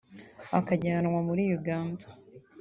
akajyanwa 0.59 1.17
muri 1.27 1.43
Uganda 1.57 2.05